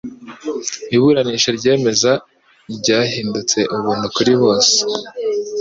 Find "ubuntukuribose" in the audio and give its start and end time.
3.75-4.75